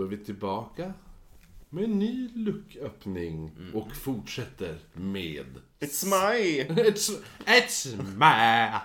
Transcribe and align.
Då 0.00 0.06
är 0.06 0.08
vi 0.08 0.24
tillbaka 0.24 0.92
med 1.68 1.84
en 1.84 1.98
ny 1.98 2.28
lucköppning 2.34 3.50
och 3.74 3.92
fortsätter 3.92 4.78
med... 4.92 5.46
It's 5.80 6.04
my 6.04 6.62
It's, 6.82 7.22
it's 7.46 7.96
my... 7.96 8.78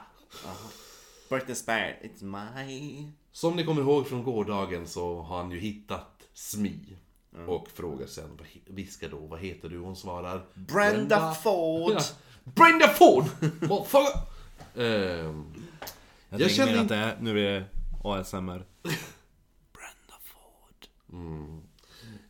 birthday 1.29 1.55
spirit. 1.55 1.96
It's 2.01 2.23
my... 2.23 3.07
Som 3.32 3.56
ni 3.56 3.65
kommer 3.65 3.82
ihåg 3.82 4.07
från 4.07 4.23
gårdagen 4.23 4.87
så 4.87 5.21
har 5.21 5.37
han 5.37 5.51
ju 5.51 5.59
hittat 5.59 6.28
Smi. 6.33 6.97
Och 7.47 7.68
frågar 7.73 8.07
sen, 8.07 8.39
viskar 8.68 9.09
då, 9.09 9.18
vad 9.18 9.39
heter 9.39 9.70
du? 9.70 9.78
Hon 9.79 9.95
svarar... 9.95 10.45
Brenda 10.54 11.34
Ford. 11.34 11.93
Ja. 11.93 12.01
Brenda 12.43 12.87
Ford! 12.87 13.25
Ehm, 14.75 15.54
Jag, 16.29 16.42
Jag 16.42 16.51
känner 16.51 16.73
mer 16.73 16.82
att 16.82 16.89
det 16.89 16.95
är, 16.95 17.18
nu 17.20 17.39
är 17.47 17.59
det 17.59 17.65
ASMR. 18.04 18.65
Ford. 21.15 21.61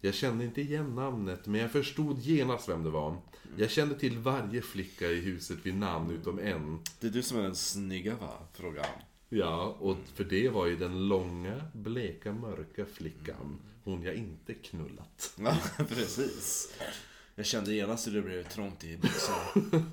Jag 0.01 0.13
kände 0.13 0.45
inte 0.45 0.61
igen 0.61 0.95
namnet, 0.95 1.45
men 1.45 1.61
jag 1.61 1.71
förstod 1.71 2.19
genast 2.19 2.69
vem 2.69 2.83
det 2.83 2.89
var. 2.89 3.17
Jag 3.57 3.71
kände 3.71 3.99
till 3.99 4.17
varje 4.17 4.61
flicka 4.61 5.07
i 5.07 5.19
huset 5.19 5.57
vid 5.63 5.75
namn 5.75 6.11
utom 6.11 6.39
en. 6.39 6.79
Det 6.99 7.07
är 7.07 7.11
du 7.11 7.23
som 7.23 7.39
är 7.39 7.43
den 7.43 7.55
snygga 7.55 8.15
va? 8.15 8.33
Frågar 8.53 8.83
han. 8.83 9.01
Ja, 9.29 9.77
och 9.79 9.97
för 10.13 10.23
det 10.23 10.49
var 10.49 10.65
ju 10.65 10.75
den 10.75 11.07
långa, 11.07 11.61
bleka, 11.73 12.33
mörka 12.33 12.85
flickan. 12.85 13.59
Hon 13.83 14.03
jag 14.03 14.15
inte 14.15 14.53
knullat. 14.53 15.33
Ja, 15.37 15.57
precis. 15.89 16.73
Jag 17.35 17.45
kände 17.45 17.73
genast 17.73 18.07
hur 18.07 18.13
det 18.13 18.21
blev 18.21 18.43
trångt 18.43 18.83
i 18.83 18.97
byxorna. 18.97 19.85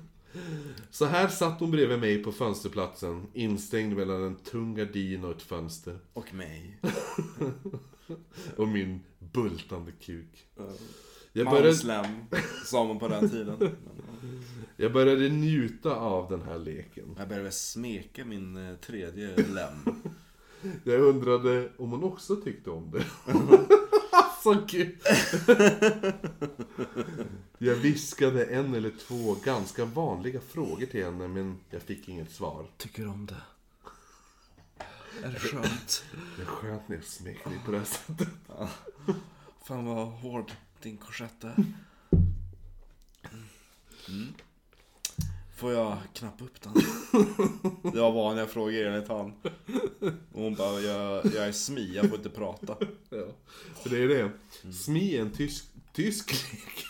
Så 0.91 1.05
här 1.05 1.27
satt 1.27 1.59
hon 1.59 1.71
bredvid 1.71 1.99
mig 1.99 2.23
på 2.23 2.31
fönsterplatsen, 2.31 3.27
instängd 3.33 3.97
mellan 3.97 4.23
en 4.23 4.35
tung 4.35 4.75
gardin 4.75 5.23
och 5.23 5.31
ett 5.31 5.41
fönster. 5.41 5.99
Och 6.13 6.33
mig. 6.33 6.79
Och 8.57 8.67
min 8.67 8.99
bultande 9.19 9.91
kuk. 9.91 10.47
Jag 11.33 11.49
började, 11.49 11.73
sa 12.65 12.83
man 12.83 12.99
på 12.99 13.07
den 13.07 13.29
tiden. 13.29 13.57
jag 14.77 14.93
började 14.93 15.29
njuta 15.29 15.95
av 15.95 16.29
den 16.29 16.41
här 16.41 16.59
leken. 16.59 17.15
Jag 17.17 17.27
började 17.27 17.51
smeka 17.51 18.25
min 18.25 18.69
eh, 18.69 18.75
tredje 18.75 19.35
lem. 19.35 20.01
Jag 20.83 21.01
undrade 21.01 21.69
om 21.77 21.91
hon 21.91 22.03
också 22.03 22.35
tyckte 22.35 22.69
om 22.69 22.91
det. 22.91 23.05
alltså 24.11 24.65
gud. 24.67 24.97
Jag 27.57 27.75
viskade 27.75 28.45
en 28.45 28.75
eller 28.75 28.91
två 29.07 29.35
ganska 29.45 29.85
vanliga 29.85 30.39
frågor 30.39 30.85
till 30.85 31.03
henne 31.03 31.27
men 31.27 31.59
jag 31.69 31.81
fick 31.81 32.09
inget 32.09 32.31
svar. 32.31 32.65
Tycker 32.77 33.03
du 33.03 33.09
om 33.09 33.25
det? 33.25 33.41
Är 35.23 35.31
det 35.31 35.39
skönt? 35.39 36.05
Det 36.35 36.41
är 36.41 36.45
skönt 36.45 36.89
när 36.89 36.95
jag 36.95 37.05
smeker 37.05 37.49
dig 37.49 37.59
på 37.65 37.71
det 37.71 37.77
här 37.77 37.85
sättet. 37.85 38.27
Fan 39.67 39.85
vad 39.85 40.07
hård 40.07 40.51
din 40.81 40.97
korsett 40.97 41.43
är. 41.43 41.55
Mm. 44.07 44.33
Får 45.55 45.73
jag 45.73 45.97
knappa 46.13 46.43
upp 46.43 46.61
den? 46.61 46.73
Det 47.93 47.99
var 47.99 48.11
vanliga 48.11 48.47
frågor 48.47 48.85
enligt 48.85 49.07
han. 49.07 49.33
Och 50.31 50.41
hon 50.41 50.55
bara, 50.55 50.81
jag, 50.81 51.25
jag 51.25 51.47
är 51.47 51.51
smi, 51.51 51.95
jag 51.95 52.09
får 52.09 52.17
inte 52.17 52.29
prata. 52.29 52.77
Ja, 53.09 53.25
för 53.83 53.89
det 53.89 54.03
är 54.03 54.07
det. 54.07 54.31
Smi 54.73 55.15
är 55.15 55.21
en 55.21 55.31
tysk, 55.31 55.65
tysk 55.93 56.33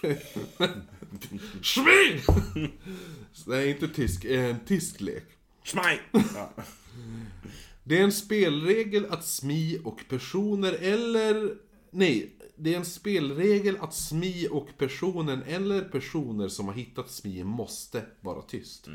lek. 0.03 0.19
Smi! 1.63 2.21
Nej, 3.45 3.69
inte 3.69 3.87
tysk, 3.87 4.25
en 4.25 4.59
tysk 4.65 5.01
lek. 5.01 5.25
Schmaj! 5.63 6.01
Ja. 6.11 6.49
Det 7.83 7.99
är 7.99 8.03
en 8.03 8.11
spelregel 8.11 9.05
att 9.09 9.25
SMI 9.25 9.81
och 9.83 10.03
personer 10.09 10.73
eller... 10.73 11.57
Nej, 11.91 12.35
det 12.55 12.73
är 12.73 12.77
en 12.77 12.85
spelregel 12.85 13.77
att 13.81 13.93
SMI 13.93 14.47
och 14.51 14.67
personen 14.77 15.43
eller 15.43 15.81
personer 15.81 16.47
som 16.47 16.67
har 16.67 16.73
hittat 16.73 17.09
SMI 17.09 17.43
måste 17.43 18.05
vara 18.21 18.41
tyst. 18.41 18.87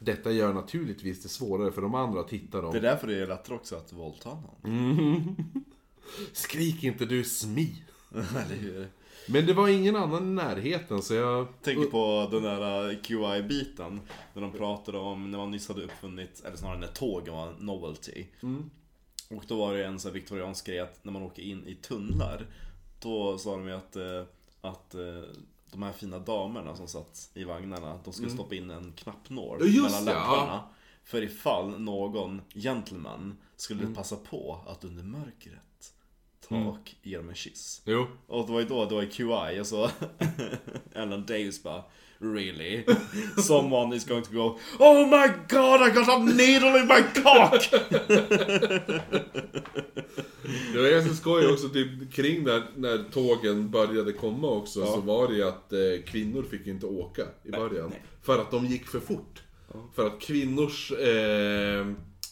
Detta 0.00 0.32
gör 0.32 0.52
naturligtvis 0.52 1.22
det 1.22 1.28
svårare 1.28 1.72
för 1.72 1.82
de 1.82 1.94
andra 1.94 2.20
att 2.20 2.30
hitta 2.30 2.60
dem. 2.60 2.72
Det 2.72 2.78
är 2.78 2.82
därför 2.82 3.06
det 3.06 3.22
är 3.22 3.26
lättare 3.26 3.54
också 3.54 3.76
att 3.76 3.92
våldta 3.92 4.28
någon. 4.28 5.36
Skrik 6.32 6.84
inte 6.84 7.04
du 7.04 7.24
SMI! 7.24 7.82
Eller 8.14 8.56
hur? 8.56 8.88
Men 9.26 9.46
det 9.46 9.52
var 9.52 9.68
ingen 9.68 9.96
annan 9.96 10.28
i 10.28 10.32
närheten 10.32 11.02
så 11.02 11.14
jag... 11.14 11.46
Tänker 11.62 11.86
på 11.86 12.28
den 12.30 12.42
där 12.42 12.90
uh, 12.90 13.02
QI-biten. 13.02 14.00
När 14.34 14.42
de 14.42 14.52
pratade 14.52 14.98
om 14.98 15.30
när 15.30 15.38
man 15.38 15.50
nyss 15.50 15.68
hade 15.68 15.82
uppfunnit, 15.82 16.42
eller 16.44 16.56
snarare 16.56 16.78
när 16.78 16.86
tågen 16.86 17.34
var 17.34 17.52
novelty. 17.58 18.24
Och 19.30 19.44
då 19.48 19.56
var 19.56 19.74
det 19.74 19.86
en 19.86 20.00
sån 20.00 20.08
här 20.08 20.14
viktoriansk 20.14 20.66
grej 20.66 20.80
att 20.80 21.04
när 21.04 21.12
man 21.12 21.22
åker 21.22 21.42
in 21.42 21.66
i 21.66 21.74
tunnlar. 21.74 22.46
Då 23.00 23.38
sa 23.38 23.56
de 23.56 23.66
ju 23.66 23.74
att, 23.74 23.96
eh, 23.96 24.22
att 24.60 24.94
eh, 24.94 25.22
de 25.72 25.82
här 25.82 25.92
fina 25.92 26.18
damerna 26.18 26.76
som 26.76 26.88
satt 26.88 27.30
i 27.34 27.44
vagnarna, 27.44 27.98
de 28.04 28.12
skulle 28.12 28.30
stoppa 28.30 28.54
in 28.54 28.70
en 28.70 28.92
knappnål 28.92 29.58
mellan 29.58 30.04
det, 30.04 30.12
ja. 30.12 30.30
läpparna. 30.30 30.62
För 31.04 31.22
ifall 31.22 31.80
någon 31.80 32.40
gentleman 32.54 33.36
skulle 33.56 33.86
passa 33.86 34.16
på 34.16 34.60
att 34.66 34.84
under 34.84 35.02
mörkret 35.02 35.73
ta 36.48 36.56
och 36.56 36.90
ge 37.02 37.16
dem 37.16 37.28
en 37.28 37.34
kyss. 37.34 37.82
Jo. 37.84 38.06
Och 38.26 38.46
det 38.46 38.52
var 38.52 38.60
ju 38.60 38.66
då, 38.66 38.84
det 38.84 38.94
var 38.94 39.04
QI 39.04 39.60
och 39.60 39.66
så 39.66 39.90
Ellen 40.94 41.26
Davis 41.26 41.62
bara 41.62 41.82
Really? 42.18 42.84
Someone 43.36 43.96
is 43.96 44.04
going 44.04 44.22
to 44.22 44.32
go 44.32 44.58
Oh 44.78 45.06
my 45.06 45.26
god 45.48 45.82
I 45.82 45.90
got 45.90 46.08
a 46.08 46.18
needle 46.18 46.78
in 46.78 46.86
my 46.86 47.02
cock! 47.22 47.70
Det 50.72 50.82
var 50.82 50.90
ganska 50.90 51.14
skoj 51.14 51.46
också 51.46 51.68
typ, 51.68 52.12
kring 52.12 52.44
där, 52.44 52.62
när 52.76 53.10
tågen 53.12 53.70
började 53.70 54.12
komma 54.12 54.48
också 54.48 54.86
så 54.86 55.00
var 55.00 55.28
det 55.28 55.34
ju 55.34 55.48
att 55.48 55.72
eh, 55.72 55.78
kvinnor 56.06 56.42
fick 56.50 56.66
ju 56.66 56.72
inte 56.72 56.86
åka 56.86 57.22
i 57.44 57.50
början. 57.50 57.88
nej. 57.90 58.02
För 58.22 58.38
att 58.38 58.50
de 58.50 58.66
gick 58.66 58.86
för 58.86 59.00
fort. 59.00 59.42
För 59.94 60.06
att 60.06 60.20
kvinnors 60.20 60.92
eh, 60.92 61.86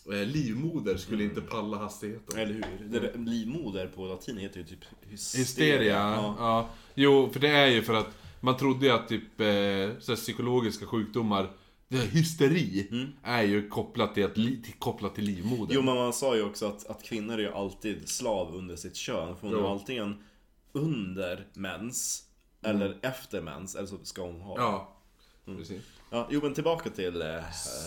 livmoder 0.06 0.96
skulle 0.96 1.24
inte 1.24 1.40
palla 1.40 1.76
hastigheten. 1.76 2.38
Eller 2.38 2.54
hur? 2.54 2.88
Det 2.88 3.30
livmoder 3.30 3.86
på 3.86 4.06
latin 4.06 4.38
heter 4.38 4.58
ju 4.58 4.66
typ 4.66 4.84
hysteria. 5.00 5.42
Hysteria, 5.42 5.94
ja. 5.94 6.36
Ja. 6.38 6.68
Jo, 6.94 7.30
för 7.32 7.40
det 7.40 7.48
är 7.48 7.66
ju 7.66 7.82
för 7.82 7.94
att 7.94 8.16
man 8.40 8.56
trodde 8.56 8.86
ju 8.86 8.92
att 8.92 9.08
typ 9.08 9.40
eh, 9.40 10.14
psykologiska 10.14 10.86
sjukdomar, 10.86 11.50
hysteri, 11.88 12.88
är 13.22 13.42
ju 13.42 13.68
kopplat 13.68 14.14
till, 14.14 14.24
att, 14.24 14.34
till, 14.34 14.72
kopplat 14.78 15.14
till 15.14 15.24
livmodern. 15.24 15.68
Jo 15.70 15.82
men 15.82 15.94
man 15.94 16.12
sa 16.12 16.36
ju 16.36 16.42
också 16.42 16.66
att, 16.66 16.86
att 16.86 17.02
kvinnor 17.02 17.34
är 17.34 17.38
ju 17.38 17.52
alltid 17.52 18.08
slav 18.08 18.54
under 18.54 18.76
sitt 18.76 18.96
kön. 18.96 19.36
För 19.36 19.46
hon 19.46 19.64
är 19.64 19.72
antingen 19.72 20.24
under 20.72 21.46
mens, 21.54 22.24
eller 22.62 22.98
efter 23.02 23.40
mens, 23.40 23.74
eller 23.74 23.86
så 23.88 23.98
ska 24.02 24.22
hon 24.22 24.40
ha 24.40 24.56
Ja, 24.58 24.96
precis. 25.44 25.82
Ja, 26.12 26.26
jo 26.30 26.40
men 26.42 26.54
tillbaka 26.54 26.90
till 26.90 27.22
eh, 27.22 27.28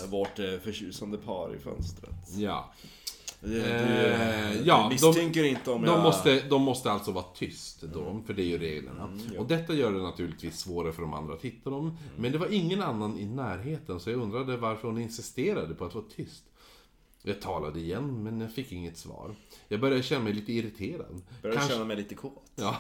vårt 0.10 0.40
eh, 0.40 0.58
förtjusande 0.64 1.18
par 1.18 1.56
i 1.56 1.60
fönstret. 1.60 2.16
Ja. 2.38 2.74
Du, 3.40 3.50
du, 3.50 3.66
Eh, 3.66 4.62
ja, 4.62 4.90
misstänker 4.90 5.44
inte 5.44 5.72
om 5.72 5.82
De 5.82 5.88
jag... 5.92 6.04
måste, 6.04 6.42
de 6.50 6.62
måste 6.62 6.92
alltså 6.92 7.12
vara 7.12 7.26
tyst 7.36 7.82
då, 7.82 8.22
för 8.26 8.34
det 8.34 8.42
är 8.42 8.46
ju 8.46 8.58
reglerna. 8.58 9.10
Och 9.38 9.46
detta 9.46 9.74
gör 9.74 9.92
det 9.92 10.02
naturligtvis 10.02 10.60
svårare 10.60 10.94
för 10.94 11.02
de 11.02 11.14
andra 11.14 11.34
att 11.34 11.42
hitta 11.42 11.70
dem. 11.70 11.98
Men 12.18 12.32
det 12.32 12.38
var 12.38 12.54
ingen 12.54 12.82
annan 12.82 13.20
i 13.20 13.26
närheten, 13.26 14.00
så 14.00 14.10
jag 14.10 14.20
undrade 14.22 14.58
varför 14.58 14.88
hon 14.88 14.98
insisterade 14.98 15.74
på 15.76 15.86
att 15.86 15.96
vara 15.96 16.06
tyst. 16.16 16.44
Jag 17.24 17.42
talade 17.42 17.80
igen, 17.80 18.24
men 18.24 18.42
jag 18.42 18.52
fick 18.54 18.72
inget 18.72 18.98
svar. 18.98 19.36
Jag 19.68 19.80
började 19.80 20.04
känna 20.04 20.24
mig 20.24 20.34
lite 20.34 20.54
irriterad. 20.54 21.22
Börjar 21.42 21.56
Kanske, 21.56 21.74
känna 21.74 21.86
mig 21.86 21.98
lite 21.98 22.16
kåt. 22.16 22.52
ja, 22.56 22.76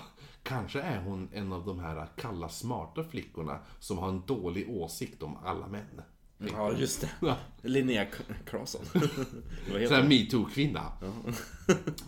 kanske 0.45 0.81
är 0.81 1.01
hon 1.01 1.29
en 1.33 1.53
av 1.53 1.65
de 1.65 1.79
här 1.79 2.07
kalla, 2.17 2.49
smarta 2.49 3.03
flickorna 3.03 3.59
som 3.79 3.97
har 3.97 4.09
en 4.09 4.21
dålig 4.25 4.69
åsikt 4.69 5.23
om 5.23 5.37
alla 5.45 5.67
män. 5.67 6.01
Ja, 6.37 6.73
just 6.73 7.01
det. 7.01 7.09
Ja. 7.21 7.37
Linnea 7.61 8.05
Claesson. 8.49 8.85
Sån 9.67 9.95
här 9.95 10.03
metoo-kvinna. 10.03 10.91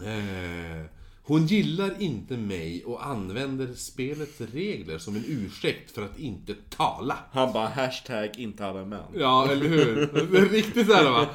eh, 0.05 0.85
hon 1.23 1.45
gillar 1.45 2.01
inte 2.01 2.37
mig 2.37 2.83
och 2.85 3.05
använder 3.05 3.73
spelets 3.73 4.41
regler 4.41 4.97
som 4.97 5.15
en 5.15 5.23
ursäkt 5.27 5.91
för 5.91 6.05
att 6.05 6.19
inte 6.19 6.55
tala. 6.69 7.17
Han 7.31 7.53
bara 7.53 7.67
hashtag 7.67 8.29
inte 8.37 8.65
alla 8.65 8.85
män. 8.85 9.03
Ja, 9.15 9.51
eller 9.51 9.67
hur? 9.69 9.95
Det 10.31 10.37
är 10.37 10.49
riktigt 10.49 10.87
såhär 10.87 11.11
va. 11.11 11.27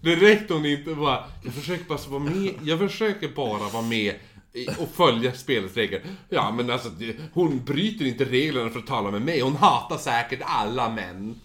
Direkt 0.00 0.50
hon 0.50 0.66
inte 0.66 0.94
bara, 0.94 1.24
jag 1.44 1.54
försöker 1.54 1.84
bara 1.84 1.98
vara 2.08 2.20
med, 2.20 2.54
jag 2.64 2.78
försöker 2.78 3.28
bara 3.28 3.68
vara 3.68 3.82
med 3.82 4.14
och 4.78 4.88
följa 4.88 5.32
spelets 5.32 5.74
regler. 5.76 6.02
Ja 6.28 6.50
men 6.50 6.70
alltså, 6.70 6.88
det- 6.88 7.16
hon 7.32 7.64
bryter 7.64 8.04
inte 8.04 8.24
reglerna 8.24 8.70
för 8.70 8.78
att 8.78 8.86
tala 8.86 9.10
med 9.10 9.22
mig. 9.22 9.40
Hon 9.40 9.56
hatar 9.56 9.96
säkert 9.98 10.40
alla 10.42 10.88
män. 10.90 11.40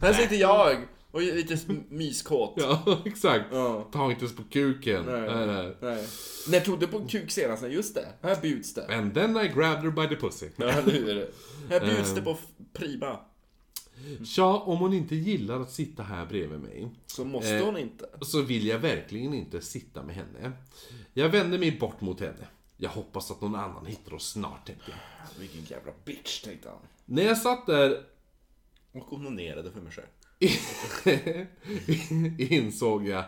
Här 0.00 0.12
sitter 0.12 0.36
jag 0.36 0.76
och 1.10 1.22
är 1.22 1.34
lite 1.34 1.58
myskåt. 1.90 2.54
Ja, 2.56 2.98
exakt. 3.04 3.44
Ja. 3.52 3.88
Ta 3.92 4.10
inte 4.10 4.26
på 4.26 4.42
kuken. 4.50 5.04
Nej. 5.04 5.20
Nej, 5.20 5.46
nej. 5.46 5.76
Nej. 5.80 6.04
När 6.48 6.60
tog 6.60 6.80
du 6.80 6.86
på 6.86 7.00
kuk 7.08 7.30
senast? 7.30 7.62
Just 7.68 7.94
det, 7.94 8.06
här 8.22 8.36
bjuds 8.42 8.74
det. 8.74 8.86
And 8.96 9.14
then 9.14 9.36
I 9.36 9.48
grabbed 9.48 9.82
her 9.82 9.90
by 9.90 10.08
the 10.14 10.16
pussy. 10.20 10.46
Ja, 10.56 10.66
eller 10.68 10.92
hur? 10.92 11.30
Här 11.70 11.80
bjuds 11.80 12.14
det 12.14 12.22
på 12.22 12.30
f- 12.40 12.64
prima. 12.78 13.20
Ja, 14.36 14.58
om 14.60 14.78
hon 14.78 14.92
inte 14.92 15.16
gillar 15.16 15.60
att 15.60 15.70
sitta 15.72 16.02
här 16.02 16.26
bredvid 16.26 16.60
mig 16.60 16.88
Så 17.06 17.24
måste 17.24 17.56
Eh. 17.56 17.64
hon 17.64 17.76
inte. 17.76 18.08
så 18.22 18.42
vill 18.42 18.66
jag 18.66 18.78
verkligen 18.78 19.34
inte 19.34 19.60
sitta 19.60 20.02
med 20.02 20.14
henne. 20.14 20.52
Jag 21.14 21.28
vände 21.28 21.58
mig 21.58 21.78
bort 21.78 22.00
mot 22.00 22.20
henne. 22.20 22.46
Jag 22.76 22.90
hoppas 22.90 23.30
att 23.30 23.40
någon 23.40 23.54
annan 23.54 23.86
hittar 23.86 24.14
oss 24.14 24.30
snart, 24.30 24.66
tänkte 24.66 24.90
jag. 24.90 25.40
Vilken 25.40 25.64
jävla 25.64 25.92
bitch, 26.04 26.40
tänkte 26.42 26.68
han. 26.68 26.78
När 27.04 27.22
jag 27.22 27.38
satt 27.38 27.66
där 27.66 28.04
Och 28.92 29.12
onanerade 29.12 29.70
för 29.72 29.80
mig 29.80 29.92
själv. 29.92 30.06
insåg 32.38 33.06
jag... 33.08 33.24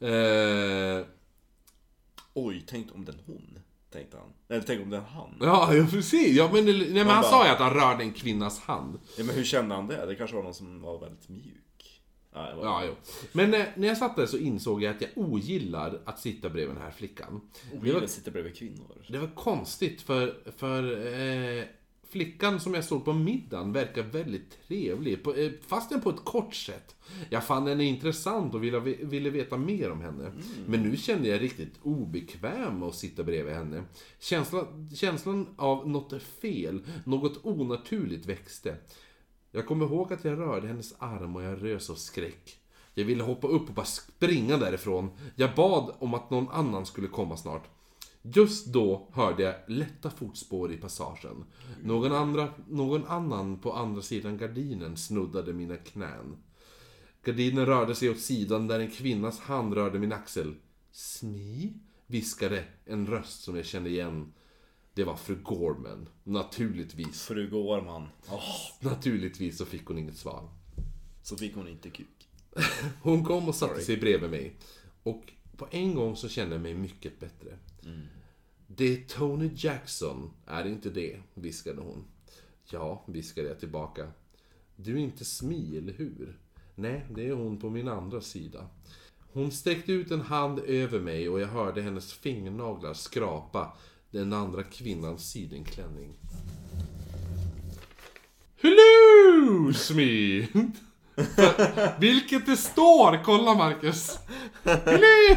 Eh, 0.00 1.06
Oj, 2.34 2.64
tänk 2.66 2.94
om 2.94 3.04
den 3.04 3.18
hon, 3.26 3.58
tänkte 3.92 4.16
han. 4.16 4.28
Eller 4.48 4.62
tänk 4.66 4.82
om 4.82 4.90
den 4.90 5.02
han. 5.04 5.36
ja, 5.40 5.74
ja, 5.74 5.86
precis. 5.90 6.36
Ja, 6.36 6.50
men, 6.52 6.64
nej, 6.64 6.88
men 6.90 7.06
han 7.06 7.06
bara- 7.06 7.30
sa 7.30 7.44
ju 7.46 7.50
att 7.52 7.58
han 7.58 7.74
rörde 7.74 8.02
en 8.04 8.12
kvinnas 8.12 8.60
hand. 8.60 8.98
Ja, 9.18 9.24
men 9.24 9.34
hur 9.34 9.44
kände 9.44 9.74
han 9.74 9.86
det? 9.86 10.06
Det 10.06 10.14
kanske 10.14 10.36
var 10.36 10.42
någon 10.42 10.54
som 10.54 10.82
var 10.82 10.98
väldigt 11.00 11.28
mjuk. 11.28 11.58
Ja, 12.34 12.48
jag 12.48 12.56
var... 12.56 12.64
Ja, 12.64 12.82
jo. 12.86 12.94
Men 13.32 13.54
eh, 13.54 13.64
när 13.76 13.88
jag 13.88 13.96
satt 13.98 14.16
där 14.16 14.26
så 14.26 14.36
insåg 14.38 14.82
jag 14.82 14.94
att 14.96 15.02
jag 15.02 15.10
ogillar 15.16 16.00
att 16.04 16.18
sitta 16.18 16.48
bredvid 16.50 16.76
den 16.76 16.82
här 16.82 16.90
flickan. 16.90 17.40
Det 17.82 17.92
var, 17.92 18.00
Vill 18.00 18.08
sitta 18.08 18.30
bredvid 18.30 18.56
kvinnor. 18.56 19.04
det 19.08 19.18
var 19.18 19.28
konstigt 19.34 20.02
för, 20.02 20.38
för 20.56 20.82
eh, 21.58 21.64
flickan 22.12 22.60
som 22.60 22.74
jag 22.74 22.84
såg 22.84 23.04
på 23.04 23.12
middagen 23.12 23.72
verkar 23.72 24.02
väldigt 24.02 24.68
trevlig. 24.68 25.26
Eh, 25.26 25.52
fastän 25.66 26.00
på 26.00 26.10
ett 26.10 26.24
kort 26.24 26.54
sätt. 26.54 26.96
Jag 27.30 27.44
fann 27.44 27.66
henne 27.66 27.84
intressant 27.84 28.54
och 28.54 28.64
ville, 28.64 28.80
ville 28.80 29.30
veta 29.30 29.56
mer 29.56 29.90
om 29.90 30.00
henne. 30.00 30.32
Men 30.66 30.82
nu 30.82 30.96
kände 30.96 31.28
jag 31.28 31.42
riktigt 31.42 31.74
obekväm 31.82 32.82
att 32.82 32.94
sitta 32.94 33.22
bredvid 33.22 33.54
henne. 33.54 33.82
Känslan, 34.18 34.90
känslan 34.94 35.46
av 35.56 35.88
något 35.88 36.22
fel, 36.22 36.80
något 37.04 37.44
onaturligt 37.44 38.26
växte. 38.26 38.76
Jag 39.50 39.66
kommer 39.66 39.86
ihåg 39.86 40.12
att 40.12 40.24
jag 40.24 40.38
rörde 40.38 40.66
hennes 40.66 40.94
arm 40.98 41.36
och 41.36 41.42
jag 41.42 41.64
rös 41.64 41.90
av 41.90 41.94
skräck. 41.94 42.58
Jag 42.94 43.04
ville 43.04 43.22
hoppa 43.22 43.48
upp 43.48 43.68
och 43.68 43.74
bara 43.74 43.86
springa 43.86 44.56
därifrån. 44.56 45.10
Jag 45.36 45.54
bad 45.54 45.94
om 45.98 46.14
att 46.14 46.30
någon 46.30 46.48
annan 46.48 46.86
skulle 46.86 47.08
komma 47.08 47.36
snart. 47.36 47.68
Just 48.22 48.66
då 48.66 49.08
hörde 49.12 49.42
jag 49.42 49.54
lätta 49.66 50.10
fotspår 50.10 50.72
i 50.72 50.76
passagen. 50.76 51.44
Någon, 51.82 52.12
andra, 52.12 52.48
någon 52.68 53.06
annan 53.06 53.58
på 53.58 53.72
andra 53.72 54.02
sidan 54.02 54.38
gardinen 54.38 54.96
snuddade 54.96 55.52
mina 55.52 55.76
knän. 55.76 56.36
Gardinen 57.24 57.66
rörde 57.66 57.94
sig 57.94 58.10
åt 58.10 58.20
sidan 58.20 58.66
där 58.66 58.80
en 58.80 58.90
kvinnas 58.90 59.40
hand 59.40 59.74
rörde 59.74 59.98
min 59.98 60.12
axel. 60.12 60.54
Smi? 60.92 61.72
viskade 62.06 62.64
en 62.84 63.06
röst 63.06 63.42
som 63.42 63.56
jag 63.56 63.64
kände 63.64 63.90
igen. 63.90 64.32
Det 64.94 65.04
var 65.04 65.16
fru 65.16 65.36
Gorman. 65.42 66.08
Naturligtvis. 66.24 67.22
Fru 67.22 67.50
Gårman. 67.50 68.08
Åh, 68.28 68.40
Naturligtvis 68.80 69.58
så 69.58 69.64
fick 69.64 69.86
hon 69.86 69.98
inget 69.98 70.16
svar. 70.16 70.48
så 71.22 71.36
fick 71.36 71.54
hon 71.54 71.68
inte 71.68 71.90
kuk. 71.90 72.28
Hon 73.02 73.24
kom 73.24 73.48
och 73.48 73.54
satte 73.54 73.80
sig 73.80 73.96
bredvid 73.96 74.30
mig. 74.30 74.56
Och 75.02 75.32
på 75.56 75.66
en 75.70 75.94
gång 75.94 76.16
så 76.16 76.28
kände 76.28 76.54
jag 76.54 76.62
mig 76.62 76.74
mycket 76.74 77.20
bättre. 77.20 77.58
Det 78.66 78.84
är 78.92 79.04
Tony 79.08 79.50
Jackson, 79.56 80.30
är 80.46 80.64
det 80.64 80.70
inte 80.70 80.90
det? 80.90 81.20
viskade 81.34 81.80
hon. 81.80 82.04
Ja, 82.64 83.04
viskade 83.06 83.48
jag 83.48 83.60
tillbaka. 83.60 84.10
Du 84.76 84.92
är 84.92 84.98
inte 84.98 85.24
Smi, 85.24 85.78
eller 85.78 85.92
hur? 85.92 86.38
Nej, 86.74 87.06
det 87.14 87.28
är 87.28 87.32
hon 87.32 87.58
på 87.58 87.70
min 87.70 87.88
andra 87.88 88.20
sida. 88.20 88.66
Hon 89.32 89.52
sträckte 89.52 89.92
ut 89.92 90.10
en 90.10 90.20
hand 90.20 90.58
över 90.58 91.00
mig 91.00 91.28
och 91.28 91.40
jag 91.40 91.48
hörde 91.48 91.82
hennes 91.82 92.12
fingernaglar 92.12 92.94
skrapa 92.94 93.76
den 94.10 94.32
andra 94.32 94.62
kvinnans 94.62 95.30
sidenklänning. 95.30 96.18
Hello, 98.62 99.72
Smi! 99.72 100.48
Vilket 102.00 102.46
det 102.46 102.56
står! 102.56 103.24
Kolla 103.24 103.54
Marcus! 103.54 104.18
Hello! 104.64 105.36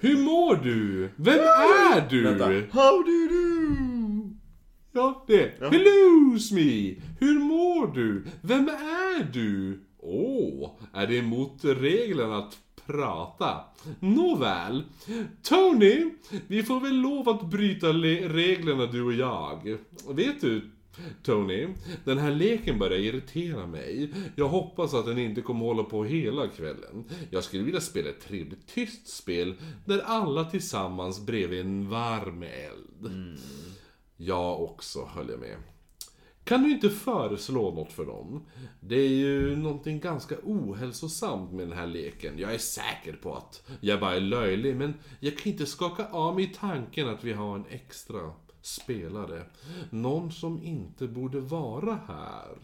Hur 0.00 0.16
mår 0.24 0.56
du? 0.64 1.08
Vem 1.16 1.38
är 1.38 2.08
du? 2.10 2.22
Vänta. 2.22 2.44
How 2.80 3.02
do 3.02 3.10
you 3.10 3.28
do? 3.28 4.36
Ja, 4.92 5.24
det. 5.26 5.60
Hello 5.60 6.38
me! 6.52 6.94
Hur 7.20 7.38
mår 7.38 7.94
du? 7.94 8.24
Vem 8.42 8.68
är 8.68 9.32
du? 9.32 9.80
Åh, 9.98 10.70
är 10.92 11.06
det 11.06 11.16
emot 11.16 11.58
reglerna 11.64 12.36
att 12.38 12.58
prata? 12.86 13.60
Nåväl. 14.00 14.82
Tony, 15.42 16.10
vi 16.46 16.62
får 16.62 16.80
väl 16.80 16.96
lov 17.00 17.28
att 17.28 17.50
bryta 17.50 17.92
le- 17.92 18.28
reglerna 18.28 18.86
du 18.86 19.02
och 19.02 19.12
jag. 19.12 19.76
Vet 20.08 20.40
du, 20.40 20.70
Tony, 21.22 21.68
den 22.04 22.18
här 22.18 22.30
leken 22.30 22.78
börjar 22.78 22.98
irritera 22.98 23.66
mig. 23.66 24.12
Jag 24.36 24.48
hoppas 24.48 24.94
att 24.94 25.06
den 25.06 25.18
inte 25.18 25.40
kommer 25.40 25.64
hålla 25.64 25.82
på 25.82 26.04
hela 26.04 26.48
kvällen. 26.48 27.04
Jag 27.30 27.44
skulle 27.44 27.62
vilja 27.62 27.80
spela 27.80 28.08
ett 28.08 28.20
trevligt 28.20 28.66
tyst 28.66 29.08
spel 29.08 29.54
där 29.84 30.02
alla 30.04 30.44
tillsammans 30.44 31.26
bredvid 31.26 31.60
en 31.60 31.88
varm 31.88 32.42
eld. 32.42 33.38
Jag 34.16 34.62
också, 34.62 35.08
höll 35.14 35.30
jag 35.30 35.40
med. 35.40 35.56
Kan 36.46 36.62
du 36.62 36.70
inte 36.70 36.90
föreslå 36.90 37.70
något 37.70 37.92
för 37.92 38.06
dem? 38.06 38.46
Det 38.80 38.96
är 38.96 39.08
ju 39.08 39.56
någonting 39.56 40.00
ganska 40.00 40.34
ohälsosamt 40.42 41.52
med 41.52 41.68
den 41.68 41.78
här 41.78 41.86
leken. 41.86 42.38
Jag 42.38 42.54
är 42.54 42.58
säker 42.58 43.12
på 43.12 43.34
att 43.34 43.68
jag 43.80 44.00
bara 44.00 44.16
är 44.16 44.20
löjlig, 44.20 44.76
men 44.76 44.94
jag 45.20 45.38
kan 45.38 45.52
inte 45.52 45.66
skaka 45.66 46.06
av 46.08 46.34
mig 46.34 46.52
tanken 46.60 47.08
att 47.08 47.24
vi 47.24 47.32
har 47.32 47.56
en 47.56 47.64
extra 47.70 48.32
spelare. 48.66 49.42
Någon 49.90 50.32
som 50.32 50.62
inte 50.62 51.06
borde 51.06 51.40
vara 51.40 51.98
här. 52.08 52.58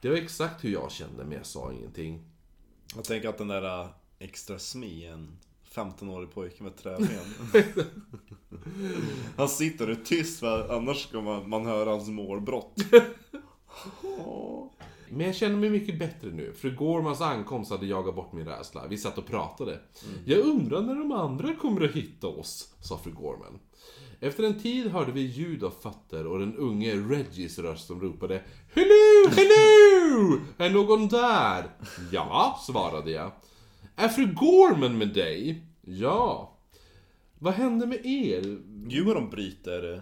Det 0.00 0.08
var 0.08 0.16
exakt 0.16 0.64
hur 0.64 0.70
jag 0.70 0.92
kände, 0.92 1.24
men 1.24 1.32
jag 1.32 1.46
sa 1.46 1.72
ingenting. 1.72 2.22
Jag 2.94 3.04
tänker 3.04 3.28
att 3.28 3.38
den 3.38 3.48
där 3.48 3.80
äh, 3.80 3.88
extra 4.18 4.58
smi 4.58 5.06
är 5.06 5.12
en 5.12 5.38
15-årig 5.74 6.30
pojke 6.34 6.62
med 6.62 6.76
träben. 6.76 7.08
Han 9.36 9.48
sitter 9.48 9.90
och 9.90 9.96
är 9.96 10.04
tyst 10.04 10.40
för 10.40 10.76
annars 10.76 11.08
ska 11.08 11.20
man, 11.20 11.48
man 11.48 11.66
höra 11.66 11.90
hans 11.90 12.08
målbrott. 12.08 12.76
Men 15.08 15.26
jag 15.26 15.34
känner 15.34 15.56
mig 15.56 15.70
mycket 15.70 15.98
bättre 15.98 16.30
nu. 16.30 16.52
Fru 16.52 16.74
Gormans 16.74 17.20
ankomst 17.20 17.70
hade 17.70 17.86
jagat 17.86 18.14
bort 18.14 18.32
min 18.32 18.46
rädsla. 18.46 18.86
Vi 18.86 18.98
satt 18.98 19.18
och 19.18 19.26
pratade. 19.26 19.80
Jag 20.24 20.38
undrar 20.38 20.82
när 20.82 20.94
de 20.94 21.12
andra 21.12 21.54
kommer 21.54 21.84
att 21.84 21.90
hitta 21.90 22.26
oss, 22.26 22.74
sa 22.80 22.98
fru 22.98 23.12
Gorman. 23.12 23.58
Efter 24.24 24.44
en 24.44 24.58
tid 24.58 24.86
hörde 24.90 25.12
vi 25.12 25.20
ljud 25.20 25.64
av 25.64 25.70
fötter 25.82 26.26
och 26.26 26.38
den 26.38 26.56
unge 26.56 26.94
Reggies 26.96 27.58
röst 27.58 27.86
som 27.86 28.00
ropade 28.00 28.42
Hello, 28.74 29.30
hello! 29.30 30.40
Är 30.58 30.70
någon 30.70 31.08
där? 31.08 31.64
Ja, 32.12 32.60
svarade 32.66 33.10
jag. 33.10 33.32
Är 33.96 34.08
fru 34.08 34.26
Gorman 34.26 34.98
med 34.98 35.08
dig? 35.08 35.62
Ja. 35.80 36.56
Vad 37.38 37.54
hände 37.54 37.86
med 37.86 38.06
er? 38.06 38.58
Gud 38.66 39.06
vad 39.06 39.16
de 39.16 39.30
bryter 39.30 39.94
eh, 39.94 40.00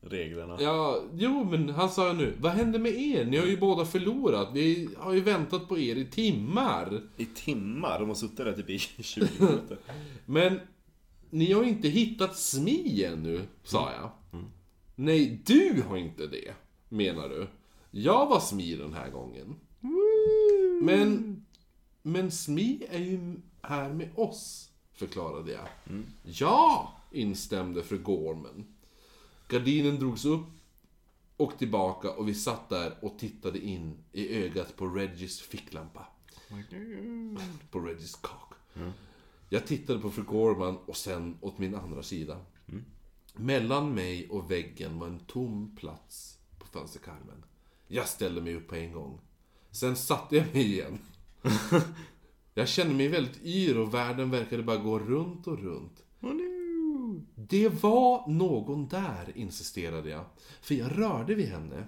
reglerna. 0.00 0.56
Ja, 0.60 1.02
jo 1.14 1.44
men 1.44 1.68
han 1.68 1.88
sa 1.88 2.12
nu, 2.12 2.34
vad 2.40 2.52
hände 2.52 2.78
med 2.78 2.92
er? 2.92 3.24
Ni 3.24 3.36
har 3.36 3.46
ju 3.46 3.56
båda 3.56 3.84
förlorat. 3.84 4.48
Vi 4.52 4.88
har 4.98 5.12
ju 5.12 5.20
väntat 5.20 5.68
på 5.68 5.78
er 5.78 5.96
i 5.96 6.04
timmar. 6.04 7.00
I 7.16 7.24
timmar, 7.24 7.98
de 8.00 8.08
har 8.08 8.16
suttit 8.16 8.36
där 8.36 8.52
typ 8.52 8.70
i 8.70 8.78
20 8.78 9.28
minuter. 9.38 9.78
Men 10.26 10.60
ni 11.30 11.52
har 11.52 11.62
inte 11.62 11.88
hittat 11.88 12.36
Smi 12.38 13.04
ännu, 13.04 13.46
sa 13.64 13.92
jag. 13.92 14.10
Nej, 14.94 15.42
du 15.46 15.82
har 15.88 15.96
inte 15.96 16.26
det, 16.26 16.54
menar 16.88 17.28
du. 17.28 17.48
Jag 17.90 18.26
var 18.26 18.40
Smi 18.40 18.76
den 18.76 18.92
här 18.94 19.10
gången. 19.10 19.56
Men, 20.82 21.36
men 22.02 22.30
Smi 22.30 22.86
är 22.90 22.98
ju 22.98 23.34
här 23.62 23.92
med 23.92 24.10
oss, 24.14 24.70
förklarade 24.92 25.52
jag. 25.52 25.68
Ja, 26.22 26.92
instämde 27.12 27.82
fru 27.82 27.98
Gorman. 27.98 28.64
Gardinen 29.48 29.98
drogs 29.98 30.24
upp 30.24 30.46
och 31.36 31.58
tillbaka 31.58 32.10
och 32.10 32.28
vi 32.28 32.34
satt 32.34 32.68
där 32.68 32.92
och 33.00 33.18
tittade 33.18 33.58
in 33.58 33.98
i 34.12 34.44
ögat 34.44 34.76
på 34.76 34.86
Reggies 34.86 35.40
ficklampa. 35.40 36.06
På 37.70 37.80
Reggies 37.80 38.14
kak. 38.14 38.52
Jag 39.52 39.66
tittade 39.66 39.98
på 39.98 40.10
fru 40.10 40.22
Gorman 40.22 40.76
och 40.76 40.96
sen 40.96 41.38
åt 41.40 41.58
min 41.58 41.74
andra 41.74 42.02
sida. 42.02 42.38
Mellan 43.36 43.94
mig 43.94 44.28
och 44.28 44.50
väggen 44.50 44.98
var 44.98 45.06
en 45.06 45.18
tom 45.18 45.76
plats 45.76 46.38
på 46.58 46.66
fönsterkarmen. 46.66 47.44
Jag 47.86 48.08
ställde 48.08 48.40
mig 48.40 48.54
upp 48.54 48.68
på 48.68 48.74
en 48.74 48.92
gång. 48.92 49.20
Sen 49.70 49.96
satte 49.96 50.36
jag 50.36 50.54
mig 50.54 50.72
igen. 50.72 50.98
Jag 52.54 52.68
kände 52.68 52.94
mig 52.94 53.08
väldigt 53.08 53.44
yr 53.44 53.78
och 53.78 53.94
världen 53.94 54.30
verkade 54.30 54.62
bara 54.62 54.76
gå 54.76 54.98
runt 54.98 55.46
och 55.46 55.58
runt. 55.58 56.02
Det 57.34 57.68
var 57.68 58.28
någon 58.30 58.88
där, 58.88 59.32
insisterade 59.34 60.10
jag. 60.10 60.24
För 60.60 60.74
jag 60.74 60.98
rörde 60.98 61.34
vid 61.34 61.48
henne. 61.48 61.86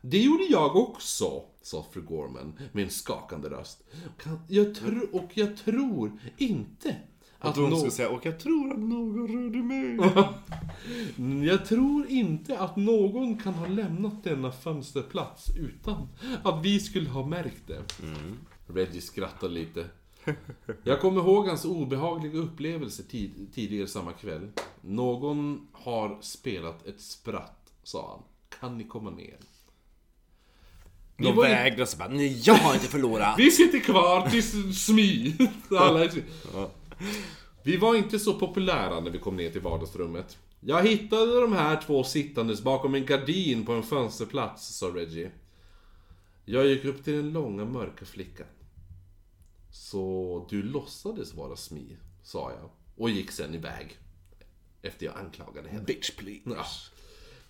Det 0.00 0.18
gjorde 0.18 0.44
jag 0.44 0.76
också, 0.76 1.42
sa 1.62 1.86
fru 1.92 2.02
Gorman 2.02 2.58
med 2.72 2.84
en 2.84 2.90
skakande 2.90 3.48
röst. 3.48 3.82
Jag 4.48 4.74
tro, 4.74 5.00
och 5.12 5.30
jag 5.34 5.56
tror 5.56 6.18
inte 6.36 6.96
Att 7.38 7.48
att 7.50 7.56
hon 7.56 7.70
nå- 7.70 7.76
ska 7.76 7.90
säga, 7.90 8.10
och 8.10 8.26
jag 8.26 8.40
tror 8.40 8.72
att 8.72 8.78
någon 8.78 9.28
rörde 9.28 9.58
mig. 9.62 9.98
Jag 11.46 11.66
tror 11.66 12.06
inte 12.06 12.58
att 12.58 12.76
någon 12.76 13.38
kan 13.38 13.54
ha 13.54 13.66
lämnat 13.66 14.24
denna 14.24 14.52
fönsterplats 14.52 15.56
utan 15.56 16.08
att 16.42 16.64
vi 16.64 16.80
skulle 16.80 17.10
ha 17.10 17.26
märkt 17.26 17.66
det. 17.66 17.82
Reggie 18.66 19.00
skrattade 19.00 19.54
lite. 19.54 19.86
Jag 20.84 21.00
kommer 21.00 21.20
ihåg 21.20 21.46
hans 21.48 21.64
obehagliga 21.64 22.38
upplevelse 22.38 23.02
tid, 23.02 23.48
tidigare 23.54 23.86
samma 23.86 24.12
kväll. 24.12 24.48
Någon 24.80 25.68
har 25.72 26.18
spelat 26.20 26.86
ett 26.86 27.00
spratt, 27.00 27.72
sa 27.82 28.10
han. 28.10 28.22
Kan 28.60 28.78
ni 28.78 28.84
komma 28.84 29.10
ner? 29.10 29.36
De 31.22 31.36
vägrar 31.36 31.84
så 31.84 31.96
bara, 31.96 32.08
nej 32.08 32.42
jag 32.44 32.54
har 32.54 32.74
inte 32.74 32.86
förlorat. 32.86 33.34
Vi 33.38 33.50
sitter 33.50 33.78
kvar 33.80 34.28
tills 34.30 34.84
smy. 34.84 35.34
Alla 35.78 36.04
är. 36.04 36.10
Vi 37.62 37.76
var 37.76 37.94
inte 37.94 38.18
så 38.18 38.38
populära 38.38 39.00
när 39.00 39.10
vi 39.10 39.18
kom 39.18 39.36
ner 39.36 39.50
till 39.50 39.60
vardagsrummet. 39.60 40.38
Jag 40.60 40.82
hittade 40.82 41.40
de 41.40 41.52
här 41.52 41.82
två 41.86 42.04
sittandes 42.04 42.62
bakom 42.62 42.94
en 42.94 43.06
gardin 43.06 43.66
på 43.66 43.72
en 43.72 43.82
fönsterplats, 43.82 44.76
sa 44.76 44.86
Reggie. 44.86 45.30
Jag 46.44 46.66
gick 46.66 46.84
upp 46.84 47.04
till 47.04 47.16
den 47.16 47.32
långa 47.32 47.64
mörka 47.64 48.04
flickan. 48.04 48.46
Så 49.70 50.46
du 50.50 50.62
låtsades 50.62 51.34
vara 51.34 51.56
Smi, 51.56 51.96
sa 52.22 52.52
jag. 52.52 52.70
Och 52.96 53.10
gick 53.10 53.30
sen 53.30 53.54
iväg. 53.54 53.96
Efter 54.82 55.06
jag 55.06 55.16
anklagade 55.16 55.68
henne. 55.68 55.84
Bitch 55.84 56.10
please. 56.10 56.40
Ja. 56.44 56.64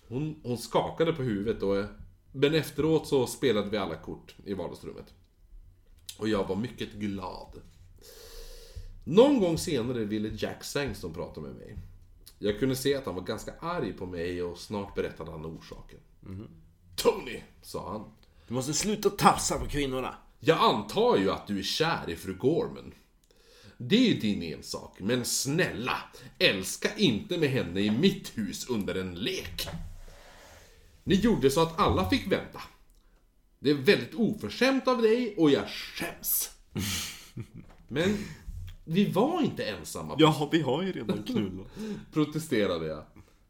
Hon, 0.07 0.35
hon 0.43 0.57
skakade 0.57 1.13
på 1.13 1.23
huvudet 1.23 1.63
och... 1.63 1.85
Men 2.31 2.53
efteråt 2.53 3.07
så 3.07 3.27
spelade 3.27 3.69
vi 3.69 3.77
alla 3.77 3.95
kort 3.95 4.35
i 4.45 4.53
vardagsrummet. 4.53 5.13
Och 6.17 6.27
jag 6.27 6.47
var 6.47 6.55
mycket 6.55 6.93
glad. 6.93 7.61
Någon 9.03 9.39
gång 9.39 9.57
senare 9.57 10.05
ville 10.05 10.31
Jack 10.37 10.63
Sangston 10.63 11.13
prata 11.13 11.41
med 11.41 11.55
mig. 11.55 11.77
Jag 12.39 12.59
kunde 12.59 12.75
se 12.75 12.95
att 12.95 13.05
han 13.05 13.15
var 13.15 13.21
ganska 13.21 13.53
arg 13.59 13.93
på 13.93 14.05
mig 14.05 14.43
och 14.43 14.57
snart 14.57 14.95
berättade 14.95 15.31
han 15.31 15.45
orsaken. 15.45 15.99
Tony, 16.95 17.41
sa 17.61 17.91
han. 17.91 18.11
Du 18.47 18.53
måste 18.53 18.73
sluta 18.73 19.09
tafsa 19.09 19.59
på 19.59 19.65
kvinnorna. 19.65 20.15
Jag 20.39 20.57
antar 20.57 21.17
ju 21.17 21.31
att 21.31 21.47
du 21.47 21.59
är 21.59 21.63
kär 21.63 22.09
i 22.09 22.15
fru 22.15 22.33
Gorman. 22.33 22.93
Det 23.77 23.95
är 23.95 24.13
ju 24.13 24.19
din 24.19 24.43
ensak, 24.43 24.99
men 24.99 25.25
snälla, 25.25 25.97
älska 26.39 26.89
inte 26.97 27.37
med 27.37 27.49
henne 27.49 27.79
i 27.79 27.91
mitt 27.91 28.37
hus 28.37 28.69
under 28.69 28.95
en 28.95 29.15
lek. 29.15 29.67
Ni 31.03 31.15
gjorde 31.15 31.49
så 31.49 31.61
att 31.61 31.79
alla 31.79 32.09
fick 32.09 32.31
vänta. 32.31 32.61
Det 33.59 33.69
är 33.69 33.75
väldigt 33.75 34.15
oförskämt 34.15 34.87
av 34.87 35.01
dig 35.01 35.35
och 35.37 35.49
jag 35.49 35.67
skäms. 35.69 36.49
Men 37.87 38.17
vi 38.85 39.11
var 39.11 39.41
inte 39.41 39.63
ensamma, 39.63 40.15
Ja, 40.17 40.49
vi 40.51 40.61
har 40.61 40.83
ju 40.83 40.91
redan 40.91 41.23
knullat. 41.23 41.67
protesterade 42.13 42.85
jag. 42.87 43.03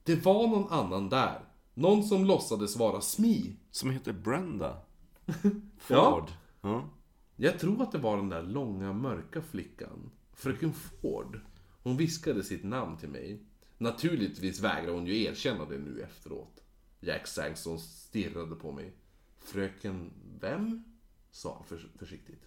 Det 0.04 0.26
var 0.26 0.48
någon 0.48 0.72
annan 0.72 1.10
där. 1.10 1.40
Någon 1.74 2.04
som 2.04 2.26
låtsades 2.26 2.76
vara 2.76 3.02
Smi. 3.02 3.56
Som 3.72 3.92
heter 3.92 4.14
Brenda. 4.14 4.78
Ja. 5.88 6.12
Ford. 6.12 6.32
Ja. 6.62 6.90
Jag 7.36 7.60
tror 7.60 7.82
att 7.82 7.92
det 7.92 7.98
var 7.98 8.18
den 8.18 8.30
där 8.30 8.44
långa 8.44 8.94
mörka 8.94 9.42
flickan. 9.42 10.12
Fröken 10.34 10.74
Ford. 10.74 11.40
Hon 11.84 11.98
viskade 11.98 12.44
sitt 12.44 12.64
namn 12.64 12.98
till 12.98 13.10
mig. 13.10 13.42
Naturligtvis 13.78 14.60
vägrar 14.60 14.94
hon 14.94 15.08
ju 15.08 15.24
erkänna 15.24 15.66
det 15.66 15.78
nu 15.78 16.02
efteråt. 16.02 16.64
Jack 17.04 17.28
Sangston 17.28 17.80
stirrade 17.80 18.56
på 18.56 18.72
mig. 18.72 18.94
Fröken 19.38 20.12
vem? 20.40 20.84
Sa 21.32 21.56
han 21.56 21.66
för, 21.66 21.90
försiktigt. 21.96 22.46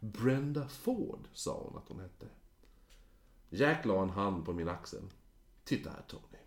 Brenda 0.00 0.68
Ford, 0.68 1.28
sa 1.32 1.62
hon 1.62 1.76
att 1.76 1.88
hon 1.88 2.00
hette. 2.00 2.26
Jack 3.50 3.84
la 3.84 4.02
en 4.02 4.10
hand 4.10 4.44
på 4.44 4.52
min 4.52 4.68
axel. 4.68 5.02
Titta 5.64 5.90
här 5.90 6.02
Tony. 6.08 6.38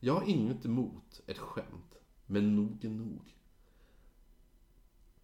Jag 0.00 0.14
har 0.14 0.28
inget 0.28 0.64
emot 0.64 1.20
ett 1.26 1.38
skämt, 1.38 1.98
men 2.26 2.56
nog 2.56 2.84
är 2.84 2.90
nog. 2.90 3.34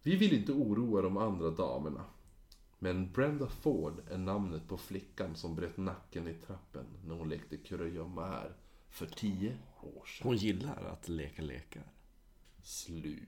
Vi 0.03 0.15
vill 0.15 0.33
inte 0.33 0.51
oroa 0.51 1.01
de 1.01 1.17
andra 1.17 1.51
damerna. 1.51 2.05
Men 2.79 3.11
Brenda 3.11 3.47
Ford 3.47 4.01
är 4.09 4.17
namnet 4.17 4.67
på 4.67 4.77
flickan 4.77 5.35
som 5.35 5.55
bröt 5.55 5.77
nacken 5.77 6.27
i 6.27 6.33
trappen 6.33 6.85
när 7.05 7.15
hon 7.15 7.29
lekte 7.29 7.57
kurragömma 7.57 8.25
här 8.25 8.55
för 8.97 9.05
tio 9.05 9.57
år 9.81 10.05
sedan. 10.05 10.27
Hon 10.27 10.37
gillar 10.37 10.83
att 10.91 11.09
leka 11.09 11.41
lekar. 11.41 11.83
Slut. 12.63 13.19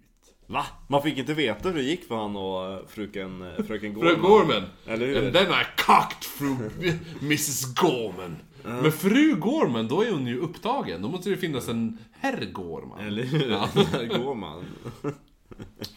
Va? 0.46 0.66
Man 0.88 1.04
fick 1.04 1.18
inte 1.18 1.34
veta 1.34 1.70
hur 1.70 1.76
det 1.76 1.84
gick 1.84 2.08
för 2.08 2.16
han 2.16 2.36
och 2.36 2.72
eh, 2.72 2.88
fröken, 2.88 3.42
eh, 3.42 3.64
fröken 3.68 3.94
Gorman. 3.94 4.16
Fru 4.16 4.22
Gorman! 4.22 4.64
Eller 4.88 5.08
hur? 5.08 5.26
And 5.26 5.34
then 5.34 5.48
I 5.52 5.64
cocked 5.78 6.24
fru 6.24 6.56
Mrs 7.22 7.74
Gorman. 7.76 8.38
Men 8.64 8.92
fru 8.92 9.36
Gorman, 9.36 9.88
då 9.88 10.02
är 10.02 10.12
hon 10.12 10.28
ju 10.28 10.40
upptagen. 10.40 11.02
Då 11.02 11.10
måste 11.10 11.30
det 11.30 11.38
finnas 11.38 11.68
en 11.68 11.98
herr 12.12 12.46
Gorman. 12.46 13.00
Eller 13.00 13.24
hur? 13.24 13.52
Ja. 13.52 13.70
Där 13.92 14.20
går 14.24 14.36
man. 14.36 14.66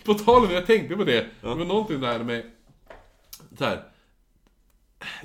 På 0.05 0.15
tal 0.15 0.45
om, 0.45 0.51
jag 0.51 0.67
tänkte 0.67 0.97
på 0.97 1.05
det. 1.05 1.27
Det 1.41 1.47
var 1.47 1.57
någonting 1.57 2.01
där 2.01 2.25
med... 2.25 2.51
Så 3.59 3.65
här. 3.65 3.85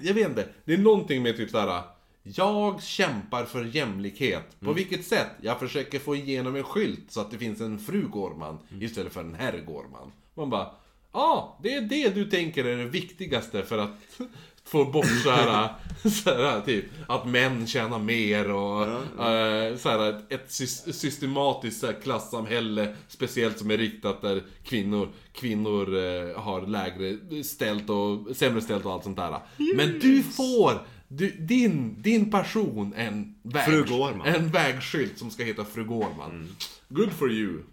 Jag 0.01 0.13
vet 0.13 0.29
inte. 0.29 0.49
Det 0.65 0.73
är 0.73 0.77
någonting 0.77 1.23
med 1.23 1.37
typ 1.37 1.49
så 1.49 1.59
här. 1.59 1.96
Jag 2.35 2.83
kämpar 2.83 3.45
för 3.45 3.63
jämlikhet. 3.63 4.59
På 4.59 4.73
vilket 4.73 5.05
sätt? 5.05 5.31
Jag 5.41 5.59
försöker 5.59 5.99
få 5.99 6.15
igenom 6.15 6.55
en 6.55 6.63
skylt 6.63 7.05
så 7.09 7.21
att 7.21 7.31
det 7.31 7.37
finns 7.37 7.61
en 7.61 7.79
fru 7.79 8.07
Gårman 8.07 8.57
istället 8.81 9.13
för 9.13 9.21
en 9.21 9.35
herr 9.35 9.57
Gårman. 9.57 10.11
Man 10.33 10.49
bara, 10.49 10.71
ja, 11.13 11.19
ah, 11.19 11.59
det 11.63 11.73
är 11.73 11.81
det 11.81 12.09
du 12.09 12.25
tänker 12.25 12.65
är 12.65 12.77
det 12.77 12.85
viktigaste 12.85 13.63
för 13.63 13.77
att 13.77 13.91
få 14.63 14.85
bort 14.85 15.21
så 15.23 15.29
här, 15.29 15.69
så 16.09 16.29
här 16.29 16.61
typ, 16.61 16.85
att 17.07 17.27
män 17.27 17.67
tjänar 17.67 17.99
mer 17.99 18.51
och 18.51 18.83
eh, 19.25 19.77
så 19.77 19.89
här, 19.89 20.09
ett, 20.09 20.31
ett 20.31 20.47
sys- 20.49 20.91
systematiskt 20.91 21.79
så 21.79 21.85
här, 21.85 22.01
klassamhälle, 22.03 22.95
speciellt 23.07 23.59
som 23.59 23.71
är 23.71 23.77
riktat 23.77 24.21
där 24.21 24.43
kvinnor, 24.63 25.09
kvinnor 25.33 25.97
eh, 25.97 26.41
har 26.41 26.67
lägre 26.67 27.43
ställt 27.43 27.89
och 27.89 28.35
sämre 28.35 28.61
ställt 28.61 28.85
och 28.85 28.93
allt 28.93 29.03
sånt 29.03 29.17
där. 29.17 29.39
Men 29.75 29.99
du 29.99 30.23
får 30.23 30.81
du, 31.07 31.31
din, 31.31 32.01
din 32.01 32.31
passion 32.31 32.93
en, 32.93 33.35
väg, 33.43 33.91
en 34.25 34.49
vägskylt 34.49 35.17
som 35.17 35.31
ska 35.31 35.43
heta 35.43 35.65
Fru 35.65 35.83
Gårman. 35.85 36.55
Good 36.89 37.11
for 37.11 37.31
you. 37.31 37.63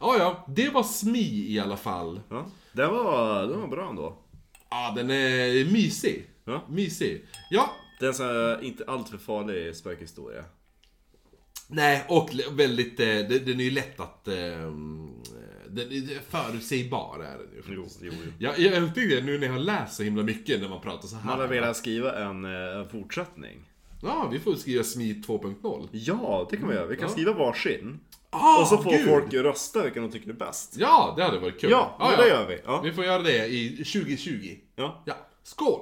Ja, 0.00 0.16
ja, 0.18 0.46
det 0.48 0.68
var 0.68 0.82
SMI 0.82 1.46
i 1.52 1.60
alla 1.60 1.76
fall. 1.76 2.20
Ja. 2.28 2.46
Det 2.72 2.86
var, 2.86 3.46
det 3.46 3.56
var 3.56 3.66
bra 3.68 3.88
ändå. 3.90 4.18
Ja, 4.70 4.92
den 4.96 5.10
är 5.10 5.72
mysig. 5.72 6.26
Ja. 6.44 6.66
Mysig. 6.68 7.24
Ja, 7.50 7.70
Det 7.98 8.04
är 8.04 8.08
en 8.08 8.14
sån 8.14 8.26
här 8.26 8.64
inte 8.64 8.84
alltför 8.86 9.18
farlig 9.18 9.76
spökhistoria. 9.76 10.44
nej, 11.68 12.04
och 12.08 12.30
väldigt, 12.52 13.00
eh, 13.00 13.06
den 13.06 13.28
den 13.28 13.60
är 13.60 13.64
ju 13.64 13.70
lätt 13.70 14.00
att... 14.00 14.28
Den 15.72 15.92
är 15.92 16.18
förutsägbar 16.30 17.18
är 17.18 17.38
den 17.38 17.48
ju. 17.56 17.62
Jo, 17.74 17.86
jo, 18.00 18.12
jo. 18.24 18.32
Jag, 18.38 18.58
jag 18.58 18.94
tycker 18.94 19.16
det 19.16 19.22
nu 19.22 19.38
när 19.38 19.46
jag 19.46 19.52
har 19.52 19.60
läst 19.60 19.96
så 19.96 20.02
himla 20.02 20.22
mycket 20.22 20.60
när 20.60 20.68
man 20.68 20.80
pratar 20.80 21.08
så 21.08 21.16
här. 21.16 21.24
Man 21.24 21.40
har 21.40 21.46
velat 21.46 21.76
skriva 21.76 22.18
en, 22.24 22.44
eh, 22.44 22.80
en 22.80 22.88
fortsättning. 22.88 23.58
Ja, 24.02 24.28
vi 24.32 24.38
får 24.40 24.54
skriva 24.54 24.84
SMI 24.84 25.22
2.0. 25.26 25.88
Ja, 25.92 26.46
det 26.50 26.56
kan 26.56 26.68
vi 26.68 26.74
göra. 26.74 26.86
Vi 26.86 26.96
kan 26.96 27.04
Ja. 27.04 27.12
skriva 27.12 27.32
varsin. 27.32 28.00
Ah, 28.30 28.60
och 28.60 28.66
så 28.66 28.78
får 28.78 28.90
gud. 28.90 29.08
folk 29.08 29.32
rösta 29.34 29.82
vilken 29.82 30.02
de 30.02 30.12
tycker 30.12 30.28
är 30.30 30.34
bäst. 30.34 30.74
Ja, 30.78 31.14
det 31.16 31.22
hade 31.24 31.38
varit 31.38 31.60
kul. 31.60 31.70
Ja, 31.70 31.96
men 31.98 32.16
det 32.24 32.28
gör 32.28 32.48
vi. 32.48 32.60
Ja. 32.64 32.80
Vi 32.80 32.92
får 32.92 33.04
göra 33.04 33.22
det 33.22 33.46
i 33.46 33.76
2020. 33.84 34.56
Ja. 34.76 35.02
Ja, 35.06 35.14
skål! 35.42 35.80